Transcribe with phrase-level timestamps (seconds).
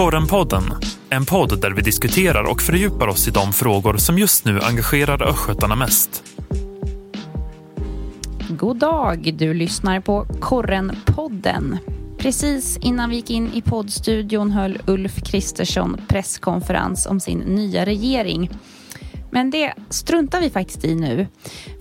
[0.00, 0.62] Korrenpodden,
[1.10, 5.28] en podd där vi diskuterar och fördjupar oss i de frågor som just nu engagerar
[5.28, 6.24] östgötarna mest.
[8.48, 11.78] God dag, du lyssnar på Korrenpodden.
[12.18, 18.50] Precis innan vi gick in i poddstudion höll Ulf Kristersson presskonferens om sin nya regering.
[19.30, 21.26] Men det struntar vi faktiskt i nu,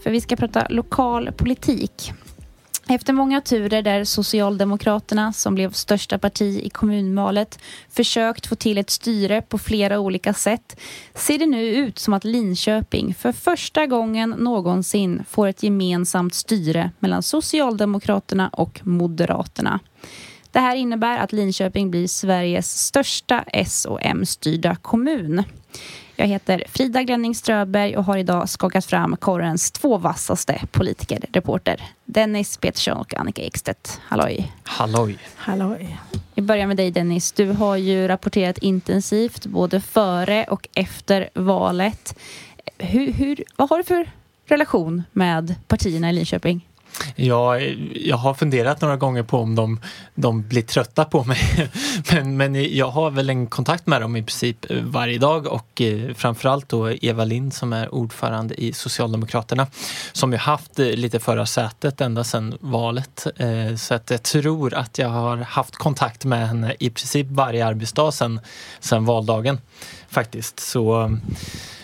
[0.04, 2.14] för vi ska prata lokal politik.
[2.92, 8.90] Efter många turer där Socialdemokraterna, som blev största parti i kommunvalet, försökt få till ett
[8.90, 10.80] styre på flera olika sätt
[11.14, 16.92] ser det nu ut som att Linköping för första gången någonsin får ett gemensamt styre
[17.00, 19.80] mellan Socialdemokraterna och Moderaterna.
[20.52, 25.44] Det här innebär att Linköping blir Sveriges största S och M-styrda kommun.
[26.20, 31.82] Jag heter Frida Glenning Ströberg och har idag skakat fram korrens två vassaste politikerreporter.
[32.06, 34.02] Dennis Petersson och Annika Ekstedt.
[34.04, 34.52] Halloj!
[34.64, 35.18] Halloj!
[35.36, 35.98] Halloj!
[36.34, 37.32] Vi börjar med dig Dennis.
[37.32, 42.20] Du har ju rapporterat intensivt både före och efter valet.
[42.78, 44.12] Hur, hur, vad har du för
[44.46, 46.69] relation med partierna i Linköping?
[47.16, 47.60] Ja,
[47.94, 49.80] jag har funderat några gånger på om de,
[50.16, 51.70] de blir trötta på mig.
[52.12, 56.14] Men, men jag har väl en kontakt med dem i princip varje dag och eh,
[56.14, 59.68] framförallt då Eva Lind som är ordförande i Socialdemokraterna
[60.12, 63.28] som ju haft eh, lite förra sätet ända sedan valet.
[63.36, 67.66] Eh, så att jag tror att jag har haft kontakt med henne i princip varje
[67.66, 68.40] arbetsdag sedan,
[68.80, 69.62] sedan valdagen
[70.10, 70.60] faktiskt.
[70.60, 71.18] Så...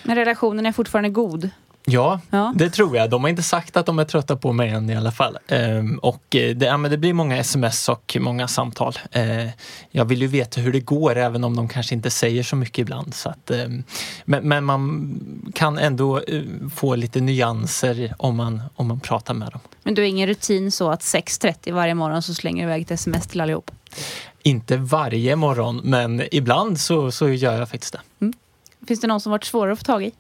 [0.03, 1.49] Men relationen är fortfarande god?
[1.87, 3.09] Ja, ja, det tror jag.
[3.09, 5.37] De har inte sagt att de är trötta på mig än i alla fall.
[5.47, 8.93] Ehm, och det, ja, men det blir många sms och många samtal.
[9.11, 9.49] Ehm,
[9.91, 12.79] jag vill ju veta hur det går även om de kanske inte säger så mycket
[12.79, 13.13] ibland.
[13.13, 13.83] Så att, ehm,
[14.25, 15.19] men, men, man
[15.55, 19.61] kan ändå uh, få lite nyanser om man, om man pratar med dem.
[19.83, 22.91] Men du har ingen rutin så att 6.30 varje morgon så slänger du iväg ett
[22.91, 23.71] sms till allihop?
[24.43, 28.01] Inte varje morgon, men ibland så, så gör jag faktiskt det.
[28.21, 28.33] Mm.
[28.87, 30.11] Finns det någon som varit svårare att få tag i?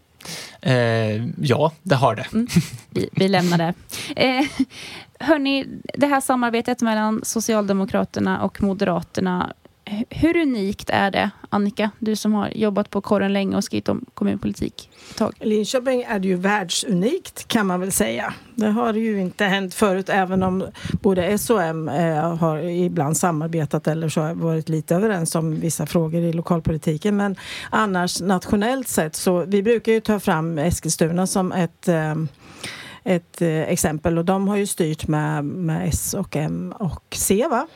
[0.61, 2.25] Eh, ja, det har det.
[2.33, 2.47] Mm.
[2.89, 3.73] Vi, vi, lämnar det.
[4.15, 4.45] Eh,
[5.19, 9.53] hörni, det här samarbetet mellan Socialdemokraterna och Moderaterna
[10.09, 14.05] hur unikt är det, Annika, du som har jobbat på korren länge och skrivit om
[14.13, 15.33] kommunpolitik ett tag?
[15.39, 18.33] Linköping är ju världsunikt kan man väl säga.
[18.55, 20.67] Det har ju inte hänt förut även om
[21.01, 25.59] både S och M eh, har ibland samarbetat eller så har varit lite överens om
[25.59, 27.17] vissa frågor i lokalpolitiken.
[27.17, 27.35] Men
[27.69, 32.15] annars nationellt sett så vi brukar ju ta fram Eskilstuna som ett eh,
[33.03, 37.47] ett eh, exempel och de har ju styrt med, med S och M och C
[37.49, 37.67] va?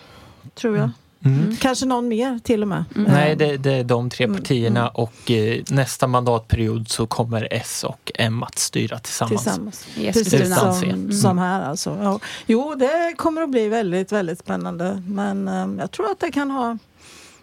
[0.56, 0.84] Tror jag.
[0.84, 0.94] Mm.
[1.26, 1.40] Mm.
[1.40, 1.56] mm.
[1.56, 2.84] Kanske någon mer till och med.
[2.96, 3.12] Mm.
[3.12, 4.38] Nej, det, det, är de tre mm.
[4.38, 4.92] partierna mm.
[4.94, 9.44] och eh, nästa mandatperiod så kommer S och M att styra tillsammans.
[9.44, 9.88] tillsammans.
[9.96, 11.98] Precis som, som här alltså.
[12.02, 12.20] Ja.
[12.46, 15.04] Jo, det kommer att bli väldigt, väldigt spännande.
[15.08, 16.78] Men eh, jag tror att det kan ha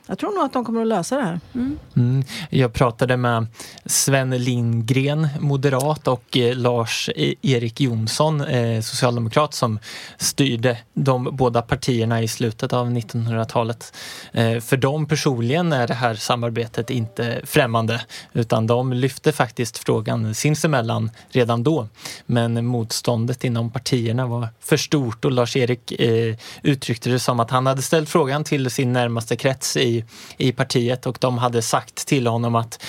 [0.07, 1.41] jag tror nog att de kommer att lösa det här.
[1.55, 1.79] Mm.
[1.97, 2.25] Mm.
[2.51, 3.47] Jag pratade med
[3.87, 9.79] Sven Lindgren, moderat och eh, Lars-Erik Jonsson, eh, socialdemokrat som
[10.19, 13.97] styrde de båda partierna i slutet av 1900-talet.
[14.33, 18.01] Eh, för dem personligen är det här samarbetet inte främmande
[18.33, 21.89] utan de lyfte faktiskt frågan sinsemellan redan då.
[22.27, 27.67] Men motståndet inom partierna var för stort och Lars-Erik eh, uttryckte det som att han
[27.67, 29.96] hade ställt frågan till sin närmaste krets i
[30.37, 32.83] i, partiet och de hade sagt till honom att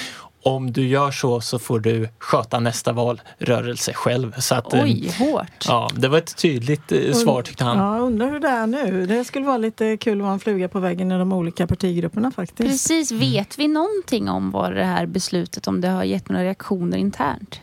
[0.44, 4.40] om du gör så så får du sköta nästa valrörelse själv.
[4.40, 5.66] Så att, Oj, eh, hårt!
[5.68, 7.78] Ja, det var ett tydligt eh, svar tyckte han.
[7.78, 9.06] Ja, undrar hur det är nu.
[9.06, 12.32] Det skulle vara lite kul att vara en fluga på väggen i de olika partigrupperna
[12.32, 12.58] faktiskt.
[12.58, 16.98] Precis, vet vi någonting om vad det här beslutet, om det har gett några reaktioner
[16.98, 17.60] internt?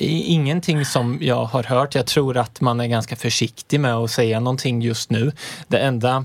[0.00, 1.94] Ingenting som jag har hört.
[1.94, 5.32] Jag tror att man är ganska försiktig med att säga någonting just nu.
[5.68, 6.24] Det enda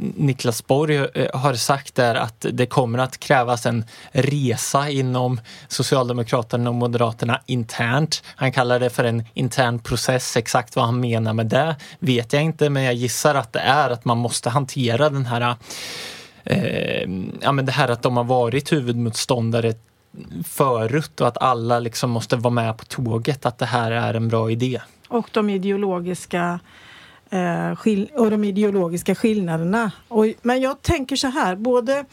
[0.00, 6.70] Niklas Borg eh, har sagt är att det kommer att krävas en resa inom Socialdemokraterna
[6.70, 8.22] och Moderaterna internt.
[8.26, 10.36] Han kallar det för en intern process.
[10.36, 13.90] Exakt vad han menar med det vet jag inte, men jag gissar att det är
[13.90, 15.56] att man måste hantera den här
[16.44, 17.08] eh,
[17.40, 19.74] ja, men det här att de har varit huvudmotståndare
[20.44, 24.28] förut och att alla liksom måste vara med på tåget, att det här är en
[24.28, 24.80] bra idé.
[25.08, 26.60] Och de ideologiska
[27.32, 27.72] Eh,
[28.16, 29.92] och de ideologiska skillnaderna.
[30.08, 32.04] Och, men jag tänker så här, både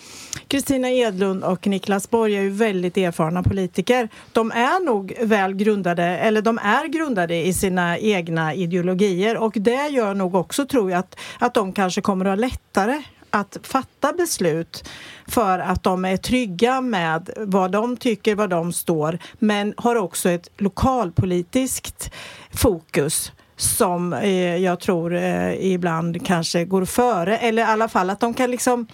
[0.48, 4.10] Kristina Edlund och Niklas Borg är ju väldigt erfarna politiker.
[4.32, 9.88] De är nog väl grundade, eller de är grundade i sina egna ideologier och det
[9.88, 14.14] gör nog också, tror jag, att, att de kanske kommer att ha lättare att fatta
[14.14, 14.90] beslut
[15.28, 20.30] för att de är trygga med vad de tycker, vad de står men har också
[20.30, 22.12] ett lokalpolitiskt
[22.52, 28.20] fokus som eh, jag tror eh, ibland kanske går före eller i alla fall att
[28.20, 28.88] de kan liksom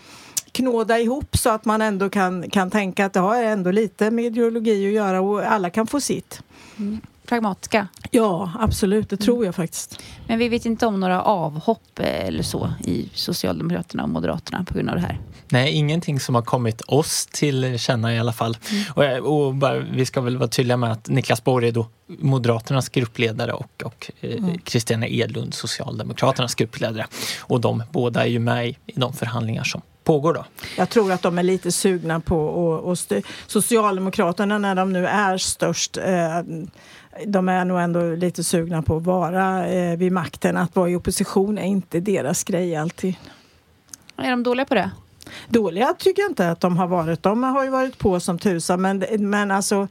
[0.52, 4.26] knåda ihop så att man ändå kan, kan tänka att det har ändå lite med
[4.26, 6.42] ideologi att göra och alla kan få sitt.
[6.78, 7.02] Mm.
[7.28, 7.88] Pragmatiska.
[8.12, 9.10] Ja, absolut.
[9.10, 10.04] Det tror jag faktiskt.
[10.28, 14.74] Men vi vet inte om några avhopp eh, eller så i Socialdemokraterna och Moderaterna på
[14.74, 15.20] grund av det här.
[15.50, 18.58] Nej, ingenting som har kommit oss till känna i alla fall.
[18.96, 19.24] Mm.
[19.24, 22.90] Och, och bara, vi ska väl vara tydliga med att Niklas Borg är då Moderaternas
[22.90, 24.58] gruppledare och, och mm.
[24.58, 27.06] Kristina Edlund, Socialdemokraternas gruppledare.
[27.40, 30.46] Och de båda är ju med i, i de förhandlingar som pågår då.
[30.78, 32.98] Jag tror att de är lite sugna på och, och
[33.48, 36.42] Socialdemokraterna när de nu är störst eh,
[37.26, 40.58] de är nog ändå lite sugna på att vara eh, vid makten.
[40.58, 43.16] Att vara i opposition är inte deras grej alltid.
[44.18, 44.92] Är de dåliga på det?
[45.50, 47.24] Dåliga tycker jag inte att de har varit.
[47.24, 49.88] De har ju varit på som tusan men, men alltså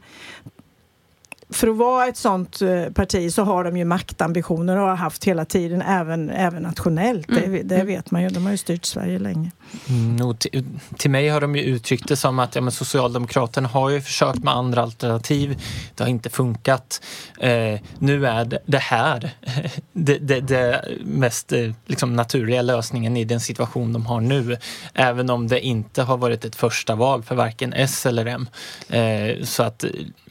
[1.53, 5.23] för att vara ett sånt eh, parti så har de ju maktambitioner och har haft
[5.23, 7.29] hela tiden, även, även nationellt.
[7.29, 7.51] Mm.
[7.51, 7.87] Det, det, mm.
[7.87, 8.29] vet man ju.
[8.29, 9.51] De har ju styrt Sverige länge.
[9.89, 10.65] Mm, till,
[10.97, 14.43] till, mig har de ju uttryckt det som att ja, men Socialdemokraterna har ju försökt
[14.43, 15.61] med andra alternativ.
[15.95, 17.01] Det har inte funkat.
[17.39, 19.31] Eh, nu är det, det här
[19.93, 24.57] det, det, det mest eh, liksom, naturliga lösningen i den situation de har nu.
[24.93, 28.49] Även om det inte har varit ett första val för varken S eller M.
[28.89, 29.85] Eh, så att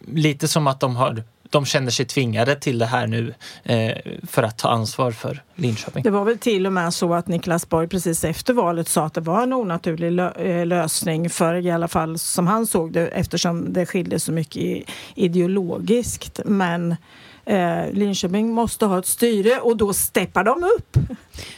[0.07, 1.12] lite som att de har
[1.53, 3.35] de känner sig tvingade till det här nu
[3.65, 3.97] eh,
[4.27, 6.03] för att ta ansvar för Linköping.
[6.03, 9.15] Det var väl till och med så att Niklas Borg precis efter valet sa att
[9.15, 13.07] det var en onaturlig lö eh, lösning för i alla fall som han såg det
[13.07, 16.41] eftersom det skilde så mycket ideologiskt.
[16.45, 16.97] Men
[17.45, 20.97] eh, Linköping måste ha ett styre och då steppar de upp.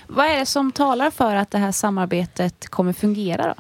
[0.07, 3.55] Vad är det som talar för att det här samarbetet kommer fungera då?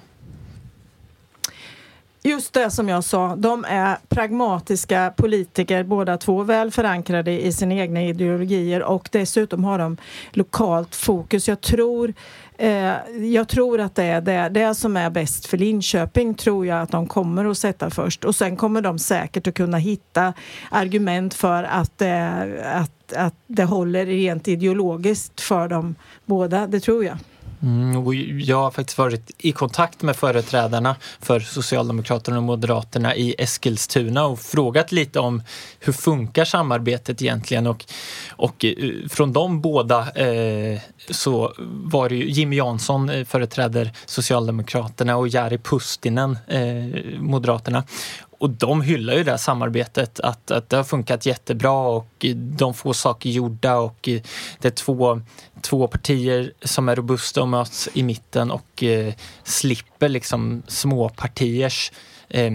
[2.26, 7.74] Just det som jag sa, de är pragmatiska politiker båda två, väl förankrade i sina
[7.74, 9.96] egna ideologier och dessutom har de
[10.30, 11.48] lokalt fokus.
[11.48, 12.14] Jag tror,
[12.58, 12.94] eh,
[13.32, 16.90] jag tror att det är det, det som är bäst för Linköping tror jag att
[16.90, 20.32] de kommer att sätta först och sen kommer de säkert att kunna hitta
[20.70, 25.94] argument för att, eh, att, att det håller rent ideologiskt för dem
[26.24, 27.16] båda, det tror jag.
[27.64, 34.26] Mm, jag har faktiskt varit i kontakt med företrädarna för Socialdemokraterna och Moderaterna i Eskilstuna
[34.26, 35.42] och frågat lite om
[35.80, 37.84] hur funkar samarbetet egentligen och,
[38.30, 38.74] och eh,
[39.08, 40.80] från de båda eh,
[41.10, 47.84] så var det ju Jimmy Jansson eh, företräder Socialdemokraterna och Jari Pustinen eh, Moderaterna.
[48.44, 52.74] Och de hyllar ju det här samarbetet, att, att det har funkat jättebra och de
[52.74, 54.20] får saker gjorda och eh,
[54.58, 55.20] det är två,
[55.60, 61.92] två partier som är robusta och möts i mitten och eh, slipper liksom småpartiers
[62.28, 62.52] eh,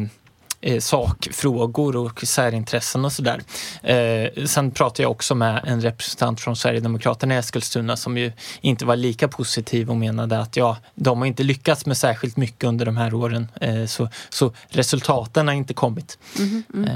[0.62, 3.42] eh, sakfrågor och särintressen och sådär.
[3.84, 8.86] Eh, sen pratade jag också med en representant från Sverigedemokraterna i Eskilstuna som ju inte
[8.86, 12.86] var lika positiv och menade att ja, de har inte lyckats med särskilt mycket under
[12.86, 16.18] de här åren eh, så, så resultaten har inte kommit.
[16.38, 16.90] Mm, mm.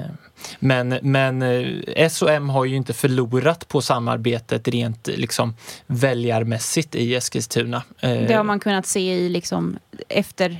[0.59, 5.55] Men, men eh, S och M har ju inte förlorat på samarbetet rent liksom
[5.87, 7.83] väljarmässigt i Eskilstuna.
[8.01, 9.79] Det har man kunnat se i liksom
[10.09, 10.59] efter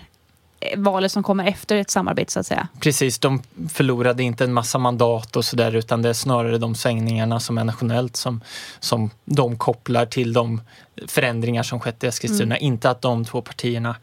[0.78, 2.68] valet som kommer efter ett samarbete så att säga.
[2.80, 3.42] Precis, de
[3.74, 7.64] förlorade inte en massa mandat och sådär utan det är snarare de svängningarna som är
[7.64, 8.42] nationellt som,
[8.80, 10.62] som de kopplar till de
[11.08, 12.56] förändringar som skett i Eskilstuna.
[12.56, 12.66] Mm.
[12.66, 13.96] Inte att de två partierna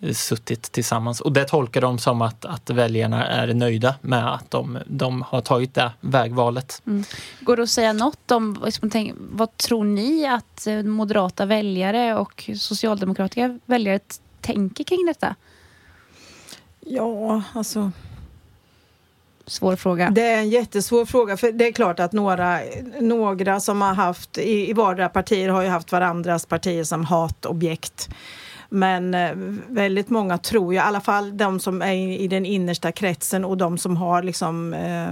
[0.00, 1.20] eh, suttit tillsammans.
[1.20, 5.40] Och det tolkar de som att, att väljarna är nöjda med att de, de har
[5.40, 6.82] tagit det vägvalet.
[6.86, 7.04] Mm.
[7.40, 12.50] Går det att säga något om, liksom, vad tror ni att eh, moderata väljare och
[12.56, 14.00] socialdemokratiska väljare
[14.40, 15.34] tänker kring detta?
[16.88, 17.90] Ja, alltså...
[19.46, 20.10] Svår fråga.
[20.10, 21.36] Det är en jättesvår fråga.
[21.36, 22.60] För det är klart att några,
[23.00, 28.08] några som har haft, i, i vardera partier har ju haft varandras partier som hatobjekt.
[28.68, 29.30] Men eh,
[29.68, 33.44] väldigt många tror jag, i alla fall de som är i, i den innersta kretsen
[33.44, 35.10] och de som har liksom eh,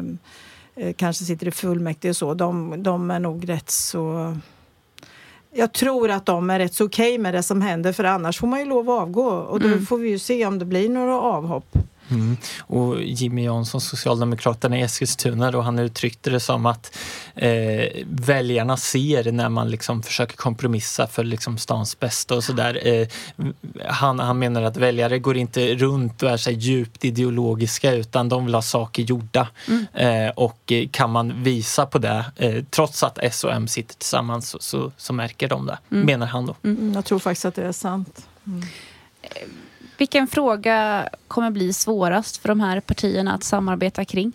[0.87, 4.37] eh kanske sitter i fullmäktige och så, de, de är nog rätt så
[5.57, 8.39] jag tror att de är rätt så okej okay med det som händer för annars
[8.39, 9.87] får man ju lov att avgå och då mm.
[9.87, 11.77] får vi ju se om det blir några avhopp.
[12.11, 12.37] Mm.
[12.61, 16.97] Och Jimmy Jansson, Socialdemokraterna i Eskilstuna, då, han uttryckte det som att
[17.35, 22.81] eh, väljarna ser när man liksom försöker kompromissa för liksom stans bästa och sådär.
[22.87, 23.09] Eh,
[23.89, 28.45] han, han menar att väljare går inte runt och är så djupt ideologiska utan de
[28.45, 29.49] vill ha saker gjorda.
[29.69, 29.87] Mm.
[29.95, 34.49] Eh, och kan man visa på det, eh, trots att S och M sitter tillsammans,
[34.49, 36.07] så, så, så märker de det, mm.
[36.07, 36.57] menar han då.
[36.65, 38.29] Mm, jag tror faktiskt att det är sant.
[39.99, 44.33] Vilken fråga kommer bli svårast för de här partierna att samarbeta kring?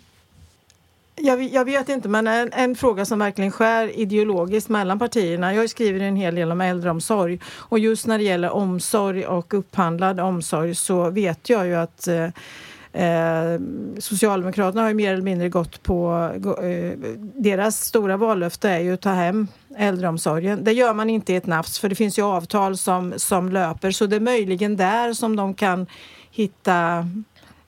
[1.16, 5.54] Jag, jag, vet inte, men en, en, fråga som verkligen skär ideologiskt mellan partierna.
[5.54, 10.20] Jag skriver en hel del om äldreomsorg och just när det gäller omsorg och upphandlad
[10.20, 12.28] omsorg så vet jag ju att eh,
[12.92, 13.60] Eh,
[13.98, 16.30] Socialdemokraterna har ju mer eller mindre gått på...
[16.62, 16.98] Eh,
[17.34, 19.48] deras stora vallöfte är ju att ta hem
[19.78, 20.64] äldreomsorgen.
[20.64, 23.90] Det gör man inte i ett nafs för det finns ju avtal som, som löper
[23.90, 25.86] så det är möjligen där som de kan
[26.30, 27.08] hitta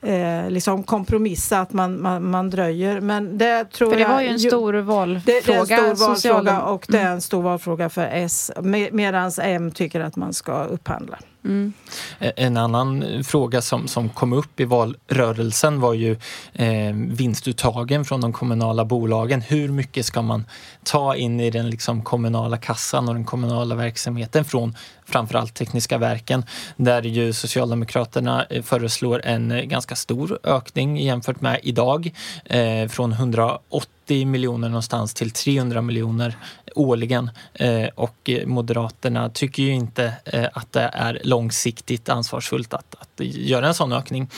[0.01, 3.01] eh, liksom kompromissa att man, man, man, dröjer.
[3.01, 5.21] Men det tror för det var ju en stor valfråga.
[5.25, 8.51] Det, är en stor valfråga och det är en stor valfråga för S
[8.91, 11.17] medan M tycker att man ska upphandla.
[11.45, 11.73] Mm.
[12.19, 16.11] Eh, en annan eh, fråga som, som kom upp i valrörelsen var ju
[16.53, 19.41] eh, vinstuttagen från de kommunala bolagen.
[19.41, 20.45] Hur mycket ska man
[20.83, 24.75] ta in i den liksom, kommunala kassan och den kommunala verksamheten från
[25.05, 26.45] framförallt Tekniska verken
[26.75, 32.11] där ju Socialdemokraterna eh, föreslår en eh, ganska stor ökning jämfört med idag
[32.45, 36.37] eh, från 180 miljoner någonstans till 300 miljoner
[36.75, 43.19] årligen eh, och Moderaterna tycker ju inte eh, att det är långsiktigt ansvarsfullt att, att
[43.19, 44.29] göra en sån ökning.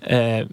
[0.00, 0.46] Eh,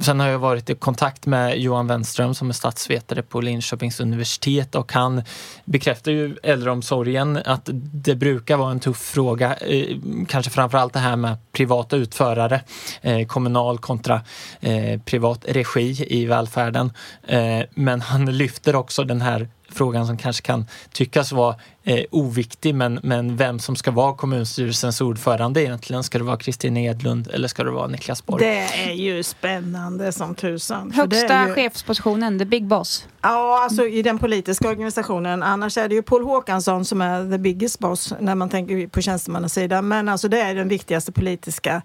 [0.00, 4.74] Sen har jag varit i kontakt med Johan Wenström som är statsvetare på Linköpings universitet
[4.74, 5.22] och han
[5.64, 9.54] bekräftar ju äldreomsorgen att det brukar vara en tuff fråga.
[9.54, 9.96] Eh,
[10.28, 12.60] kanske framförallt det här med privata utförare,
[13.02, 14.20] eh, kommunal kontra
[14.60, 16.92] eh, privat regi i välfärden.
[17.26, 21.56] Eh, men han lyfter också den här frågan som kanske kan tyckas vara
[21.88, 26.02] eh, oviktig men, men vem som ska vara kommunstyrelsens ordförande egentligen.
[26.02, 28.44] Ska det vara Kristina Edlund eller ska det vara Niklas Borg?
[28.44, 30.90] Det är ju spännande som tusan.
[30.90, 31.54] Högsta ju...
[31.54, 33.06] chefspositionen, the big boss.
[33.22, 35.42] Ja, alltså i den politiska organisationen.
[35.42, 39.00] Annars är det ju Paul Håkansson som är the biggest boss när man tänker på
[39.00, 39.88] tjänstemannasidan.
[39.88, 41.82] Men alltså det är det viktigaste politiska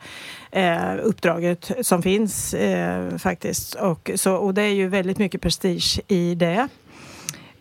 [0.51, 3.75] eh, uppdraget som finns eh, faktiskt.
[3.75, 6.67] Och, så, och det är ju väldigt mycket prestige i det.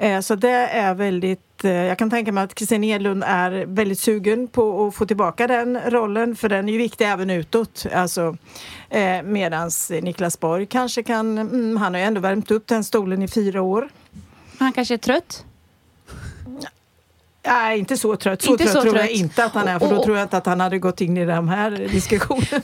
[0.02, 3.99] Eh, så det är väldigt, eh, jag kan tänka mig att Kristina Edlund är väldigt
[3.99, 7.87] sugen på att få tillbaka den rollen för den är ju viktig även utåt.
[7.94, 8.37] Alltså,
[8.90, 13.23] eh, medans Niklas Borg kanske kan, mm, han har ju ändå värmt upp den stolen
[13.23, 13.88] i fyra år.
[14.59, 15.44] Han kanske är trött?
[17.46, 18.42] Nej, inte så trött.
[18.42, 19.02] Så inte trött så tror trött.
[19.02, 21.16] jag inte att han är, för då tror jag inte att han hade gått in
[21.16, 22.62] i de här diskussionerna.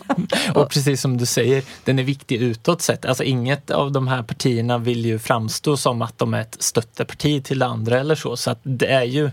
[0.55, 3.05] och precis som du säger, den är viktig utåt sett.
[3.05, 7.45] Alltså inget av de här partierna vill ju framstå som att de är ett stötteparti
[7.45, 8.37] till det andra eller så.
[8.37, 9.31] Så att det är ju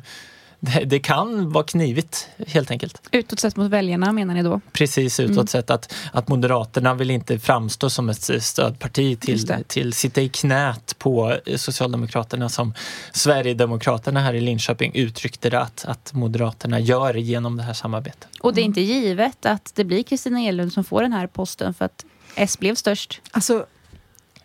[0.66, 3.02] det, det, kan vara knivigt helt enkelt.
[3.12, 4.62] Utåt sett mot väljarna menar ni då?
[4.72, 5.48] Precis, utåt mm.
[5.48, 10.96] sett att, att Moderaterna vill inte framstå som ett stödparti till, till sitta i knät
[10.98, 12.74] på Socialdemokraterna som
[13.14, 18.28] Sverigedemokraterna här i Linköping uttryckte det att, att Moderaterna gör genom det här samarbetet.
[18.40, 21.74] Och det är inte givet att det blir Kristina Elund som får den här posten
[21.74, 22.06] för att
[22.36, 23.22] S blev störst?
[23.32, 23.66] Alltså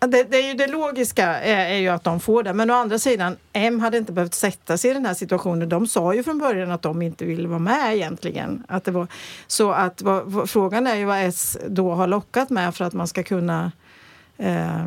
[0.08, 2.52] det, det, är ju det logiska är, är, ju att de får det.
[2.52, 5.68] Men å andra sidan, M hade inte behövt sätta sig i den här situationen.
[5.68, 8.64] De sa ju från början att de inte ville vara med egentligen.
[8.68, 9.06] Att det var,
[9.46, 13.08] så att vad, frågan är ju vad S då har lockat med för att man
[13.08, 13.72] ska kunna
[14.38, 14.86] eh,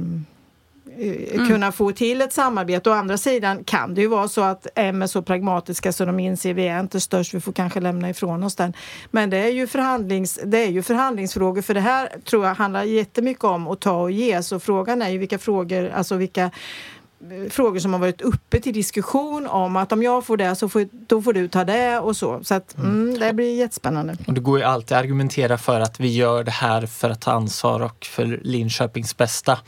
[0.98, 1.48] mm.
[1.48, 2.90] kunna få till ett samarbete.
[2.90, 6.20] Å andra sidan kan det ju vara så att M är så pragmatiska så de
[6.20, 8.74] inser vi är inte störst, vi får kanske lämna ifrån oss den.
[9.12, 12.84] Men det är ju, förhandlings, det är ju förhandlingsfrågor för det här tror jag handlar
[12.84, 14.44] jättemycket om att ta och ge.
[14.44, 18.74] Så frågan är ju vilka frågor, alltså vilka eh, frågor som har varit uppe till
[18.74, 22.18] diskussion om att om jag får det så får, då får du ta det och
[22.18, 22.44] så.
[22.44, 24.18] Så att, mm, mm det blir jättespännande.
[24.28, 27.22] Och det går ju alltid att argumentera för att vi gör det här för att
[27.22, 29.60] ta ansvar och för Linköpings bästa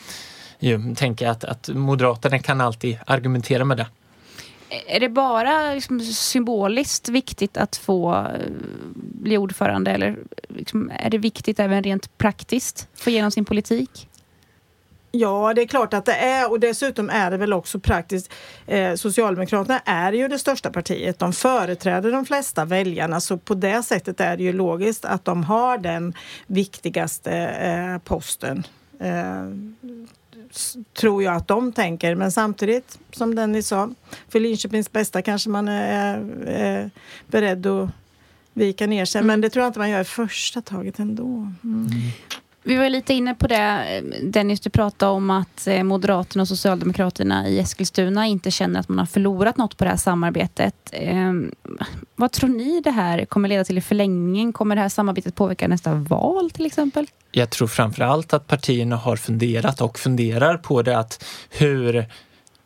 [0.69, 3.88] ju tänker att, att Moderaterna kan alltid argumentera med det.
[4.88, 8.51] Är det bara liksom symboliskt viktigt att få eh,
[8.95, 10.17] bli ordförande eller
[10.48, 14.10] liksom, är det viktigt även rent praktiskt att få igenom sin politik?
[15.17, 18.34] Ja, det är klart att det är och dessutom är det väl också praktiskt.
[18.67, 21.19] Eh, Socialdemokraterna är ju det största partiet.
[21.19, 25.43] De företräder de flesta väljarna så på det sättet är det ju logiskt att de
[25.43, 26.13] har den
[26.48, 28.63] viktigaste eh, posten.
[29.00, 29.45] Eh,
[30.93, 32.15] tror jag att de tänker.
[32.15, 33.89] Men samtidigt, som Dennis sa,
[34.29, 36.91] för Linköpings bästa kanske man är, är
[37.27, 37.89] beredd att
[38.53, 39.23] vika ner sig.
[39.23, 41.51] Men det tror jag inte man gör i första taget ändå.
[41.63, 41.87] Mm.
[42.67, 46.48] Vi var lite inne på det, eh, Dennis, du pratade om att eh, Moderaterna och
[46.48, 50.75] Socialdemokraterna i Eskilstuna inte känner att man har förlorat något på det här samarbetet.
[50.91, 51.34] Eh,
[52.15, 54.53] vad tror ni det här kommer leda till i förlängningen?
[54.53, 57.07] Kommer det här samarbetet påverka nästa val till exempel?
[57.31, 62.05] Jag tror framför allt att partierna har funderat och funderar på det att hur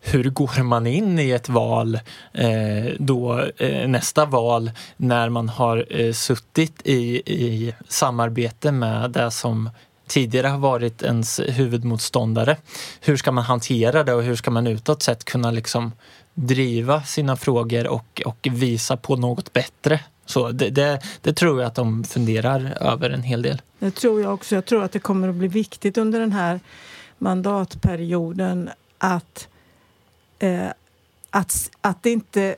[0.01, 1.99] hur går man in i ett val
[2.33, 9.31] eh, då eh, nästa val när man har eh, suttit i, i samarbete med det
[9.31, 9.69] som
[10.09, 12.57] tidigare har varit ens huvudmotståndare.
[13.01, 15.91] Hur ska man hantera det och hur ska man utåt sett kunna liksom
[16.33, 19.99] driva sina frågor och, och visa på något bättre?
[20.25, 23.61] Så det, det, det, tror jag att de funderar över en hel del.
[23.79, 24.55] Det tror jag också.
[24.55, 26.59] Jag tror att det kommer att bli viktigt under den här
[27.17, 29.47] mandatperioden att,
[30.39, 30.67] eh,
[31.29, 32.55] att, att det inte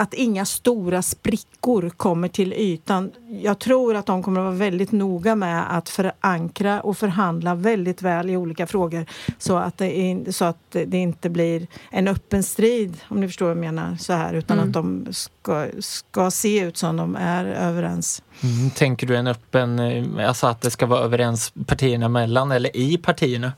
[0.00, 3.10] att inga stora sprickor kommer till ytan.
[3.42, 8.02] Jag tror att de kommer att vara väldigt noga med att förankra och förhandla väldigt
[8.02, 9.06] väl i olika frågor
[9.38, 13.46] så att det, är, så att det inte blir en öppen strid, om ni förstår
[13.46, 14.68] vad jag menar, så här, utan mm.
[14.68, 18.22] att de ska, ska se ut som de är överens.
[18.42, 22.76] Mm, tänker du en öppen, eh, alltså att det ska vara överens partierna emellan eller
[22.76, 23.52] i partierna?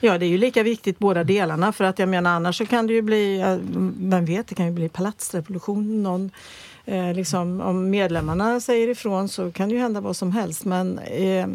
[0.00, 2.86] Ja, det är ju lika viktigt båda delarna för att jag menar annars så kan
[2.86, 3.44] det ju bli,
[3.98, 6.02] vem vet, det kan ju bli palatsrevolution.
[6.02, 6.30] Någon,
[6.84, 10.98] eh, liksom, om medlemmarna säger ifrån så kan det ju hända vad som helst men
[10.98, 11.46] eh,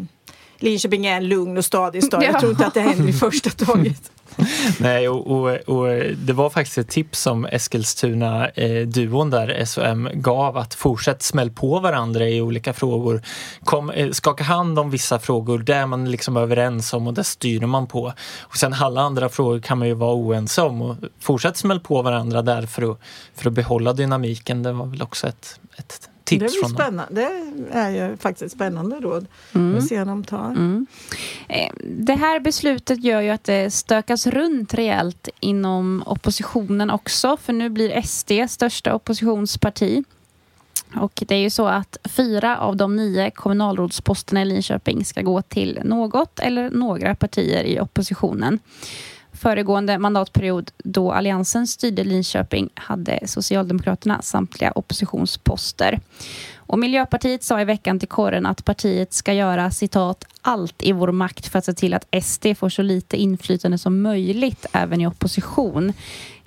[0.58, 2.22] Linköping är en lugn och stadig stad.
[2.22, 4.10] Jag tror inte att det händer i första taget.
[4.80, 5.86] Nej, och, och, och,
[6.16, 11.80] det var faktiskt ett tips som Eskilstuna-duon eh, där, SOM, gav att fortsätt smäll på
[11.80, 13.22] varandra i olika frågor.
[13.64, 17.22] Kom, eh, skaka hand om vissa frågor, där är man liksom överens om och där
[17.22, 18.12] styr man på.
[18.40, 22.02] Och sen alla andra frågor kan man ju vara oense om och fortsätt smäll på
[22.02, 22.98] varandra där för att,
[23.34, 24.62] för att behålla dynamiken.
[24.62, 27.14] Det var väl också ett, ett tips det från spännande.
[27.14, 29.78] Det är ju faktiskt ett spännande råd mm.
[29.78, 30.50] att se de tar.
[30.50, 30.86] Mm.
[31.48, 37.52] Eh, det här beslutet gör ju att det stökas runt rejält inom oppositionen också för
[37.52, 40.04] nu blir SD största oppositionsparti.
[40.96, 45.42] Och det är ju så att fyra av de nio kommunalrådsposterna i Linköping ska gå
[45.42, 48.58] till något eller några partier i oppositionen
[49.44, 56.00] föregående mandatperiod då Alliansen styrde Linköping hade Socialdemokraterna samtliga oppositionsposter.
[56.56, 61.12] Och Miljöpartiet sa i veckan till korren att partiet ska göra citat allt i vår
[61.12, 65.06] makt för att se till att SD får så lite inflytande som möjligt även i
[65.06, 65.92] opposition.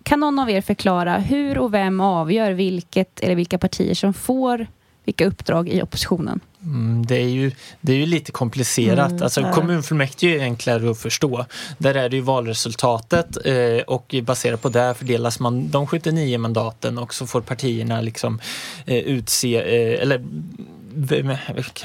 [0.03, 4.67] Kan någon av er förklara hur och vem avgör vilket eller vilka partier som får
[5.07, 6.39] vilka uppdrag i oppositionen?
[6.63, 9.11] Mm, det, är ju, det är ju lite komplicerat.
[9.11, 11.45] Mm, alltså, kommunfullmäktige är enklare att förstå.
[11.77, 16.97] Där är det ju valresultatet eh, och baserat på det fördelas man de 79 mandaten
[16.97, 18.41] och så får partierna liksom
[18.85, 20.25] eh, utse, eh, eller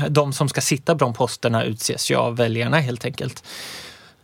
[0.08, 3.44] de som ska sitta på de posterna utses ju av väljarna helt enkelt.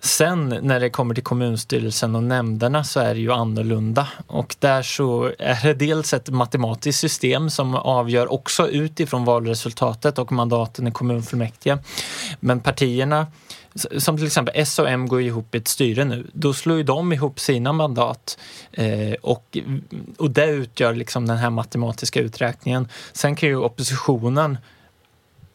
[0.01, 4.83] Sen när det kommer till kommunstyrelsen och nämnderna så är det ju annorlunda och där
[4.83, 10.93] så är det dels ett matematiskt system som avgör också utifrån valresultatet och mandaten i
[10.93, 11.79] kommunfullmäktige.
[12.41, 13.27] Men partierna
[13.99, 16.83] som till exempel S och M går ihop i ett styre nu, då slår ju
[16.83, 18.39] de ihop sina mandat
[18.73, 19.59] eh, och,
[20.19, 22.89] och det utgör liksom den här matematiska uträkningen.
[23.13, 24.59] Sen kan ju oppositionen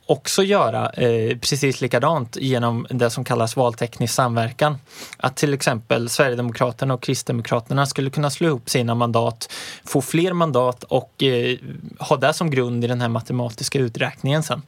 [0.06, 4.78] också göra eh, precis likadant genom det som kallas valteknisk samverkan.
[5.18, 9.54] Att till exempel Sverigedemokraterna och Kristdemokraterna skulle kunna slå ihop sina mandat,
[9.86, 11.58] få fler mandat och eh,
[12.00, 14.62] ha det som grund i den här matematiska uträkningen sen.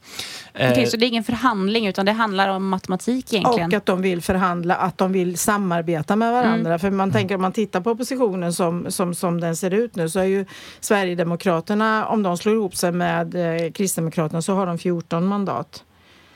[0.54, 3.70] Eh, okay, så det är ingen förhandling utan det handlar om matematik egentligen?
[3.70, 6.70] Och att de vill förhandla, att de vill samarbeta med varandra.
[6.70, 6.78] Mm.
[6.78, 10.08] För man tänker om man tittar på oppositionen som, som, som den ser ut nu
[10.08, 10.44] så är ju
[10.80, 15.84] Sverigedemokraterna, om de slår ihop sig med eh, Kristdemokraterna så har de 14 mandat.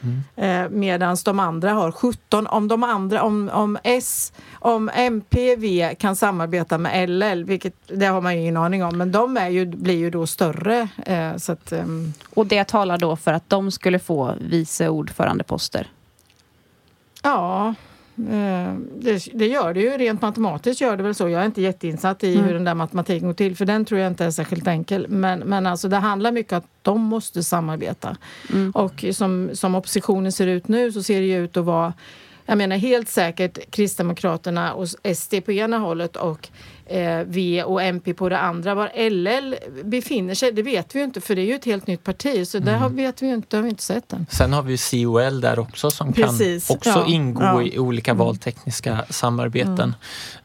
[0.02, 0.22] Mm.
[0.36, 2.46] Eh, Medan de andra har 17.
[2.46, 8.06] Om de andra, om, om S, om MP, V kan samarbeta med LL, vilket det
[8.06, 10.88] har man ju ingen aning om, men de är ju, blir ju då större.
[11.06, 11.84] Eh, så att, eh.
[12.34, 15.88] Och det talar då för att de skulle få vice ordförandeposter?
[17.22, 17.74] Ja,
[18.94, 21.28] det, det, gör det ju, rent matematiskt gör det väl så.
[21.28, 22.46] Jag är inte jätteinsatt i mm.
[22.46, 25.06] hur den där matematiken går till för den tror jag inte är särskilt enkel.
[25.08, 28.16] Men, men alltså det handlar mycket om att de måste samarbeta.
[28.52, 28.70] Mm.
[28.70, 31.92] Och som, som oppositionen ser ut nu så ser det ju ut att vara
[32.50, 36.48] jag menar helt säkert Kristdemokraterna och SD på ena hållet och
[36.90, 38.74] eh, V och MP på det andra.
[38.74, 41.86] Var LL befinner sig, det vet vi ju inte för det är ju ett helt
[41.86, 42.80] nytt parti så mm.
[42.80, 44.26] där vet vi ju inte, har vi inte sett än.
[44.30, 47.62] Sen har vi COL där också som Precis, kan också ja, ingå ja.
[47.62, 48.18] i olika mm.
[48.18, 49.94] valtekniska samarbeten.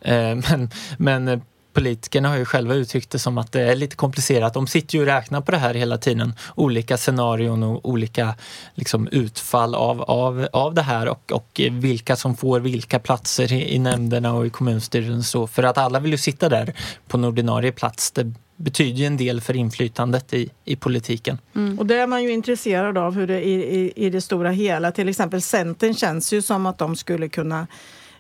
[0.02, 0.40] Mm.
[0.40, 1.42] Eh, men, men
[1.76, 4.54] politikerna har ju själva uttryckt det som att det är lite komplicerat.
[4.54, 6.34] De sitter ju och räknar på det här hela tiden.
[6.56, 8.36] Olika scenarion och olika
[8.76, 13.76] liksom, utfall av, av, av det här och, och vilka som får vilka platser i,
[13.76, 15.24] i nämnderna och i kommunstyrelsen.
[15.24, 16.74] Så, för att alla vill ju sitta där
[17.08, 18.12] på en ordinarie plats.
[18.12, 21.38] Det betyder ju en del för inflytandet i, i politiken.
[21.56, 21.80] Mm.
[21.80, 24.92] Och det är man ju intresserad av hur det i, i, i det stora hela.
[24.92, 27.68] Till exempel Centern känns ju som att de skulle kunna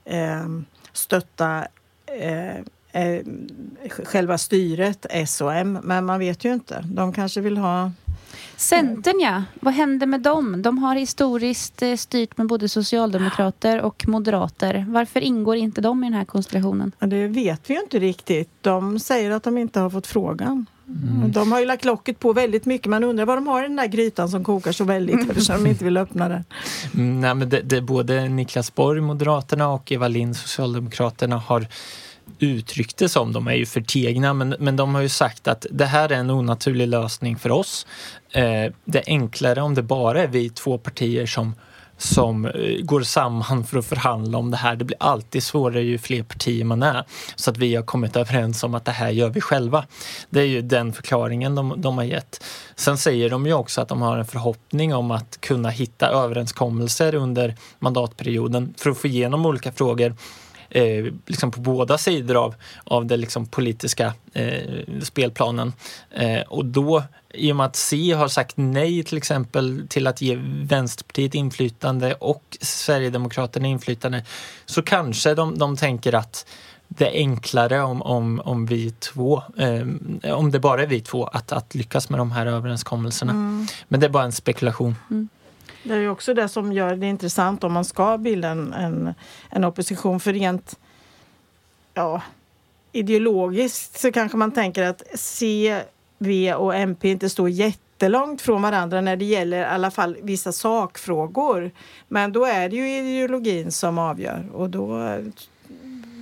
[0.05, 0.45] eh,
[0.93, 1.67] stötta
[2.19, 2.63] eh,
[2.95, 3.25] eh,
[4.03, 6.85] själva styret, S och M, men man vet ju inte.
[6.87, 7.91] De kanske vill ha
[8.57, 10.61] Centern ja, vad hände med dem?
[10.61, 14.85] De har historiskt eh, styrt med både socialdemokrater och moderater.
[14.89, 16.91] Varför ingår inte de i den här konstellationen?
[16.99, 18.49] Ja, det vet vi ju inte riktigt.
[18.61, 20.65] De säger att de inte har fått frågan.
[20.87, 21.31] Mm.
[21.31, 22.89] De har ju lagt locket på väldigt mycket.
[22.89, 25.69] Man undrar vad de har i den där grytan som kokar så väldigt eftersom de
[25.69, 26.43] inte vill öppna den.
[26.93, 31.67] Mm, nej, men det, det, både Niklas Borg, Moderaterna och Eva Lind, Socialdemokraterna har
[32.39, 33.33] uttryckt det som.
[33.33, 36.29] De är ju förtegna men, men de har ju sagt att det här är en
[36.29, 37.87] onaturlig lösning för oss.
[38.31, 41.53] Eh, det är enklare om det bara är vi två partier som
[41.97, 42.51] som eh,
[42.83, 44.75] går samman för att förhandla om det här.
[44.75, 47.03] Det blir alltid svårare ju fler partier man är.
[47.35, 49.85] Så att vi har kommit överens om att det här gör vi själva.
[50.29, 52.43] Det är ju den förklaringen de, de har gett.
[52.75, 57.15] Sen säger de ju också att de har en förhoppning om att kunna hitta överenskommelser
[57.15, 60.15] under mandatperioden för att få igenom olika frågor
[60.69, 65.73] eh, liksom på båda sidor av, av den liksom politiska eh, spelplanen.
[66.11, 70.21] Eh, och då, i och med att C har sagt nej till exempel till att
[70.21, 74.23] ge Vänsterpartiet inflytande och Sverigedemokraterna inflytande
[74.65, 76.45] så kanske de, de tänker att
[76.87, 81.27] det är enklare om, om, om vi två, eh, om det bara är vi två,
[81.27, 83.31] att, att lyckas med de här överenskommelserna.
[83.31, 83.67] Mm.
[83.87, 84.95] Men det är bara en spekulation.
[85.09, 85.29] Mm.
[85.87, 89.13] Det är ju också det som gör det intressant om man ska bilda en, en,
[89.49, 90.19] en opposition.
[90.19, 90.79] För rent
[91.93, 92.21] ja,
[92.91, 95.81] ideologiskt så kanske man tänker att C,
[96.17, 100.51] V och MP inte står jättelångt från varandra när det gäller i alla fall vissa
[100.51, 101.71] sakfrågor.
[102.07, 105.01] Men då är det ju ideologin som avgör och då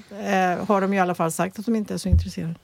[0.09, 2.55] eh, har de i alla fall sagt att de inte är så intresserade.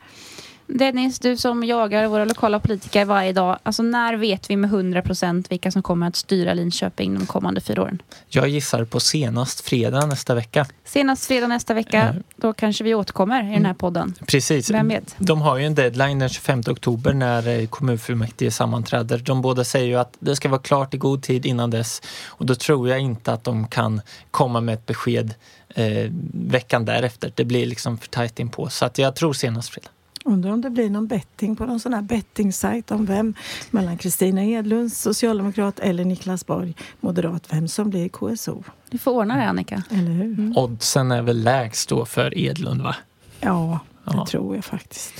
[0.73, 3.59] Dennis, du som jagar våra lokala politiker varje dag.
[3.63, 7.61] Alltså när vet vi med 100 procent vilka som kommer att styra Linköping de kommande
[7.61, 8.01] fyra åren?
[8.27, 10.65] Jag gissar på senast fredag nästa vecka.
[10.85, 12.01] Senast fredag nästa vecka.
[12.01, 12.23] Mm.
[12.35, 14.13] Då kanske vi återkommer i den här podden.
[14.27, 14.69] Precis.
[14.69, 15.15] Vem vet?
[15.17, 19.17] De har ju en deadline den 25 oktober när eh, kommunfullmäktige sammanträder.
[19.17, 22.01] De båda säger ju att det ska vara klart i god tid innan dess.
[22.27, 24.01] Och då tror jag inte att de kan
[24.31, 25.33] komma med ett besked
[25.75, 27.31] eh, veckan därefter.
[27.35, 28.69] Det blir liksom för tajt inpå.
[28.69, 29.89] Så att jag tror senast fredag.
[30.29, 33.33] Undrar om det blir någon betting på någon sån här bettingsajt om vem
[33.71, 38.63] mellan Kristina Edlund, socialdemokrat, eller Niklas Borg, moderat, vem som blir KSO.
[38.89, 39.83] Du får ordna det Annika.
[39.89, 40.25] Eller hur?
[40.25, 40.57] Mm.
[40.57, 42.95] Oddsen är väl lägst då för Edlund va?
[43.39, 44.25] Ja, det ja.
[44.25, 45.13] tror jag faktiskt.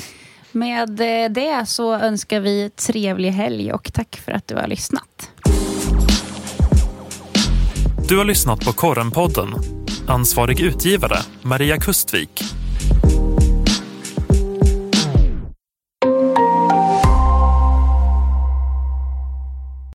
[0.52, 5.32] Med eh, det så önskar vi trevlig helg och tack för att du har lyssnat.
[8.10, 9.50] Du har lyssnat på Korrenpodden.
[10.08, 12.43] Ansvarig utgivare Maria Kustvik